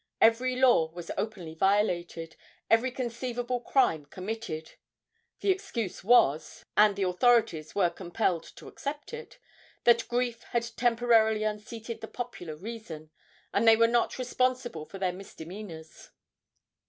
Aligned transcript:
Every 0.19 0.55
law 0.55 0.89
was 0.91 1.11
openly 1.15 1.53
violated, 1.53 2.35
every 2.71 2.89
conceivable 2.89 3.59
crime 3.59 4.07
committed. 4.07 4.71
The 5.41 5.51
excuse 5.51 6.03
was 6.03 6.65
and 6.75 6.95
the 6.95 7.03
authorities 7.03 7.75
were 7.75 7.91
compelled 7.91 8.41
to 8.55 8.67
accept 8.67 9.13
it 9.13 9.37
that 9.83 10.07
grief 10.07 10.41
had 10.53 10.63
temporarily 10.75 11.43
unseated 11.43 12.01
the 12.01 12.07
popular 12.07 12.55
reason, 12.55 13.11
and 13.53 13.67
they 13.67 13.75
were 13.77 13.85
not 13.85 14.17
responsible 14.17 14.85
for 14.85 14.97
their 14.97 15.13
misdemeanors. 15.13 16.09